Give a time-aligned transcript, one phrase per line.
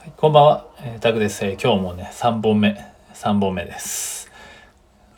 [0.00, 2.74] はいこんばんは、えー、タクです、えー今日もね、3本目、
[3.12, 4.30] 3本目です。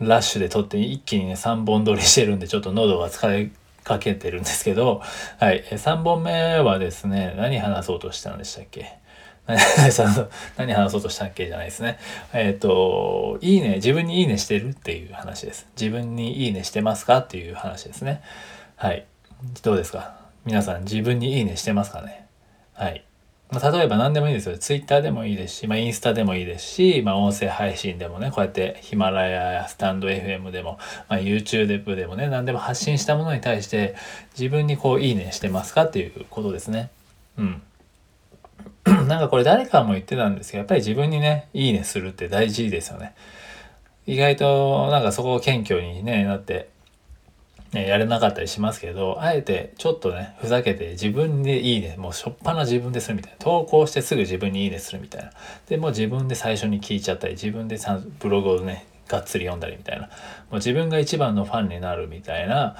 [0.01, 3.53] ラッシュで撮って一気にね、3本撮りしてるんで、ちょっと喉が疲れ
[3.85, 5.01] かけてるんですけど、
[5.39, 8.99] はい、えー3本目はですね、何話そうとしたんでしたっけ？
[9.47, 9.57] 何
[10.59, 12.01] 何話そうとしたっけじゃないですね。
[12.33, 15.69] えっ、と、いいね、自分にいいねしてるっていう話です。
[15.81, 18.21] 自分にいいねしてますかっていう話ですね。
[18.75, 19.07] はい。
[19.63, 20.17] どうですか？
[20.45, 22.27] 皆さん自分にいいねしてますかね？
[22.75, 23.05] はい。
[23.53, 24.57] まあ、例えば何でもいいですよ。
[24.57, 30.79] ツイッターでもいいですし、まあ、インスタでもいいですし、まあ、音声配信でもね、こうやってヒマラヤやスタンド FM でも、
[31.11, 33.95] まあ、YouTube でもね、何でも発信したものに対して、
[34.39, 36.91] 自分にこう、いいねしてますかっていうことですね。
[37.37, 37.63] うん。
[38.87, 43.15] なんかこれ誰かも言ってたんですけど、やっぱり自分にね、いいねするって大事ですよね。
[44.07, 46.71] 意外となんかそこを謙虚にね、なって、
[47.73, 53.39] ね、やれなかったりしますけど、あえてちょっとね、ふざけて自分でいいね、もうしょっぱな自分でするみたいな。
[53.39, 55.31] 投稿してすぐ自分にいいねするみたいな。
[55.69, 60.07] で、もう自分で最初に聞いちゃったり、自分でさブログをね、がっつり読んだりみたいな。
[60.07, 60.11] も
[60.53, 62.77] う自分が一番のファンになるみたいな、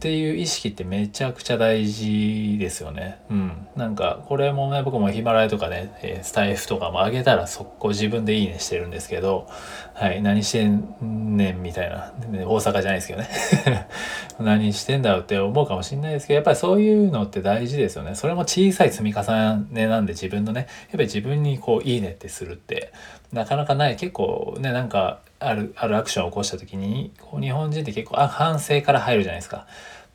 [0.00, 3.20] っていう意識ってめちゃくちゃ大事ですよね。
[3.28, 3.68] うん。
[3.76, 9.46] なんか、これもね、僕もヒマラヤとかね、えスタイフとかも上げたら速攻自分でいいねしてるんですけど、
[9.92, 13.88] はい、何してんねんみたいな、ね大阪じゃないですけどね。
[14.40, 18.14] 何してんだろうって思うかもしれないですけど、やっぱりそういうのって大事ですよね。
[18.14, 19.22] それも小さい積み重
[19.70, 22.90] ねなんで自分のね、やっぱり自分にこう、いいねってするって、
[23.34, 23.96] なかなかない。
[23.96, 29.66] 結構ね、なんか、ある、あるアクションを起こした時に、こう日本人って結構、あ、反省から入るじゃないですか。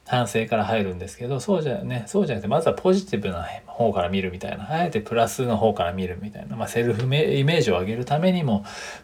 [0.07, 8.63] 反省から入るんですけど、そうじゃね、そうじゃなくて、まずはポジティブな方から見るみたいな、あえてプラスの方から見るみたいな、まあセルフイメージを上げるためにも、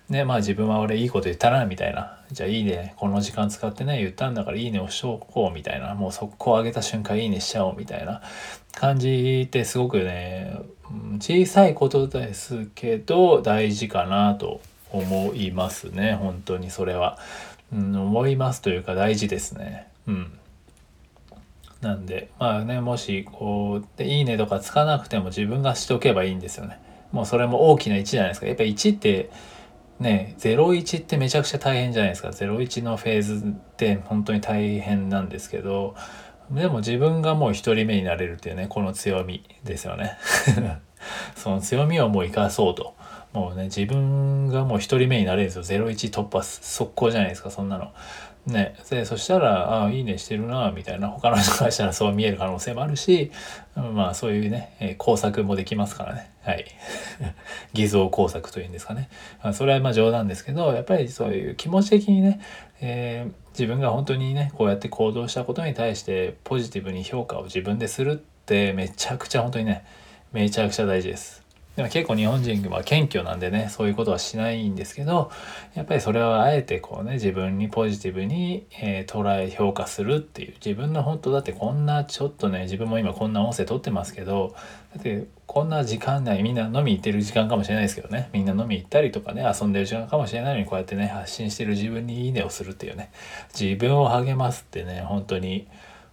[0.09, 2.19] ね、まあ自分は俺いいこと言ったな、みたいな。
[2.31, 5.95] じゃあいいね、この時間使ってね、言ったんだからいいねをしとこう、みたいな。
[5.95, 8.21] もう速攻上げた瞬間いいねしちゃおう、みたいな
[8.75, 10.53] 感じってすごくね、
[11.19, 14.61] 小さいことですけど、大事かなと
[14.91, 17.17] 思いますね、本当にそれは。
[17.73, 19.87] うん、思いますというか大事ですね。
[20.07, 20.31] うん。
[21.81, 26.79] なんで、まあね、もし、こう、でいいねとかつかなくても自分がしておけばいいんですよね。
[27.11, 28.47] もうそれも大きな1じゃないですか。
[28.47, 29.31] やっぱ1って、
[29.99, 32.29] ね、01ってめちゃくちゃ大変じゃないですか。
[32.29, 35.95] 01のフェーズって本当に大変なんですけど、
[36.51, 40.17] でも自分がもう一人目になれるっていうね、この強みですよね。
[41.35, 42.95] その強みをもう生かそうと。
[43.33, 45.85] もうね、自分がもう一人目になれるんですよ。
[45.87, 47.91] 01突破速攻じゃないですか、そんなの。
[48.47, 53.31] ね、でそしたら「ああいいねしてるな」みたいな他の人からしたらそう見える可能性もあるし
[53.75, 56.65] まあそういうね、えー工作もできますからねはい
[57.73, 59.09] 偽造工作というんですかね、
[59.43, 62.39] まあ、それはまあ冗談ですけどやっぱりそういう気持ち的にね、
[62.81, 69.83] えー自分が本当にねこうやって行動したことに対してポジティブに評価を自分でするってめちゃくちゃ本当にね
[70.31, 71.40] めちゃくちゃ大事です。
[71.75, 75.31] でも結構日本人は謙虚なんでねそういうことはしないんですけど
[75.73, 84.55] やっぱりそれはあえてこうね自分にポジティブに、えー捉え評価するっていう自分の本当だってこんなちょっとね自分も今こんな音声撮ってますけど
[84.93, 93.11] だってこんな時間内みんな飲み行ってる時間かもしれないですけどねみんな飲み行ったりとかね遊んでる時間かもしれないのにこうやってね発信してる自分にいいねをするっていうね
[93.53, 95.67] 自分を励ますってね本当に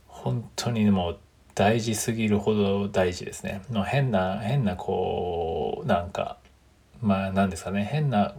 [0.07, 1.19] 本当にもう
[1.59, 3.63] 大事すぎるほど大事ですね。
[3.69, 6.39] の変な変なこうなんか
[7.03, 7.85] まあ何ですかね。
[7.85, 8.33] 変な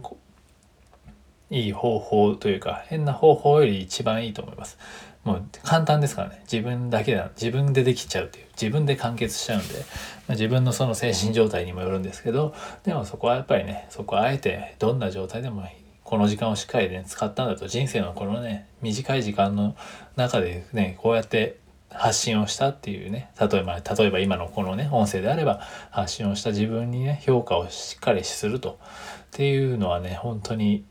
[1.50, 4.78] いい方法というか変な方法より一番いいと思います。
[5.22, 6.40] もう簡単ですからね。
[6.50, 8.46] 自分だけだ自分でできちゃうっていう。
[8.58, 9.80] 自分で完結しちゃうんで、ま
[10.28, 12.54] あ、自分のその精神状態にもよるんですけど
[12.84, 15.66] でもそこはやっぱりねそこはあえてどんな状態でも
[16.04, 19.76] この時間をしっかりね使ったんだと人生のこのね短い時間の
[20.16, 21.58] 中でねこうやって
[21.92, 28.78] 発信をしたっていうね例えば例えば今のこのね音声であれば発信をした自分にね評価をしっかりすると。
[29.30, 30.84] っていうのはね本当に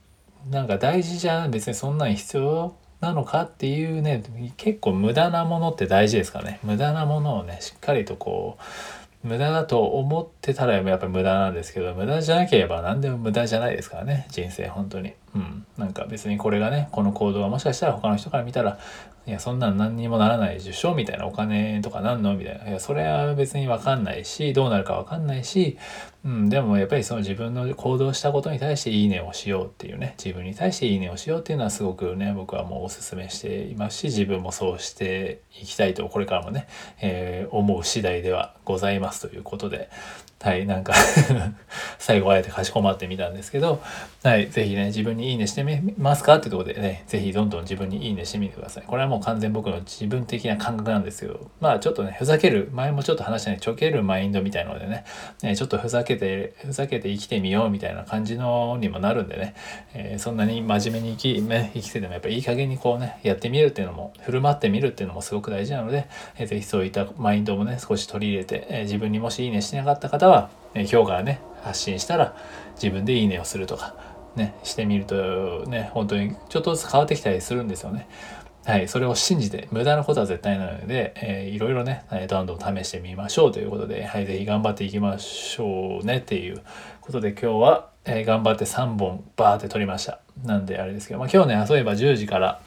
[0.49, 4.23] なんか大事じゃ別にそんなん必要なのかっていうね
[4.57, 6.59] 結構無駄なものって大事ですからね。
[6.63, 8.57] 無駄なものをねしっかりとこ
[9.23, 15.13] う無駄だと思ってたらやっぱり無駄なんですけど無駄じゃなければ何でも無駄じゃないですからね人生本当に。
[15.35, 15.65] うん。
[15.77, 18.79] なんか別にこれがねこの行動はもしかしたら他の人から見たら
[19.27, 22.35] いやそんなん何にもならないでしょみたいなお金とかなんの？
[22.35, 22.67] みたいな。
[22.67, 25.77] いやそれは別に分かんないしどうなるか分かんないし、
[26.25, 30.15] うん、でもやっぱりその自分の行動したことに対していいねをしようっていうね。
[30.17, 36.67] 自分に対していいねをしようっていうのはすごくね僕はもうおすすめしていますし自分もそうしていきたいとこれからもね、
[37.01, 39.89] えー思う次第ではございますということで。
[40.41, 40.93] はいなんか
[41.99, 43.81] 最後あえてかしこまってみたんですけど
[44.23, 46.37] はいぜひね自分にいいねしてみますか？
[46.37, 48.83] ってところでねぜひどんどん自分にいいねしてみてください。
[48.87, 55.05] これはもう完全僕の自分的な感覚なんですけど、まあちょっとね、ふざける、前もちょっと話したね、ちょけるマインドみたいなのでね、
[55.43, 59.55] ねちょっとふざけて、ふざけて生きてみようみたいな感じのにもなるんでね、
[59.93, 66.07] えー、そんなに真面目に生き,、ね、生きててもやっぱいい加減にこうね、やってみるっていうのも、振る舞ってみるっていうのもすごく大事なので、
[66.37, 72.35] えー、ぜひそういったマインドもね、少し取り入れて、えー、自分にもしいいねしてなかった方は、えー、今日からね、発信したら
[72.75, 73.95] 自分でいいねをするとか、
[74.39, 78.07] ね、してみるとね、本当にちょっとずつ変わってきたりするんですよね。
[78.65, 86.61] はい、それを信じて、無駄なことは絶対ないので、えー、いろいろね、どんどん試してみましょうということで、はい、ぜひ頑張っていきましょうねっていう
[87.01, 90.19] ことで、今日は、えー、頑張って3本バーって撮りました。
[90.43, 92.61] なんであれですけど、まあ今日ね、そういえば10時から、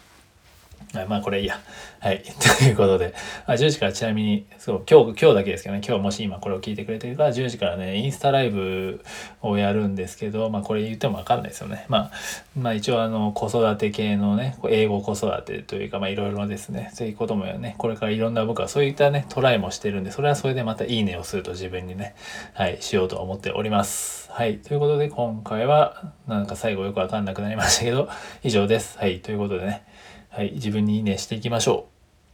[0.94, 1.59] はいまあこれいいや。
[2.00, 2.23] はい。
[2.59, 3.15] ということで、
[3.47, 9.03] あ10時からちなみに、そう、今日、今日だけですけどね、今日もし今これを聞いてくれてるから、10時からね、インスタライブ
[9.41, 11.87] をやるんですけど、まあこれ言ってもわかんないですよね。
[11.89, 12.11] まあ、
[12.59, 22.15] まあ一応あの、子育て系のね、英語子育てというか、まあいろいろですね、そういうこともね、これからいろんな僕はそういったね、トライもしてるんで、それはそれでまたいいねをすると自分にね、
[22.53, 24.31] はい、しようと思っております。
[24.31, 24.59] はい。
[24.59, 28.11] ということで、今回は、なんか最後よくわかんなくなりましたけど、
[28.43, 28.99] 以上です。
[28.99, 29.21] はい。
[29.21, 29.85] ということでね、
[30.32, 31.88] はい、自分にいいねしていきましょ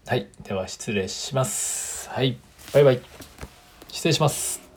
[0.07, 0.09] う。
[0.09, 2.09] はい、では失礼します。
[2.11, 2.39] はい、
[2.73, 3.01] バイバイ。
[3.89, 4.68] 失礼します。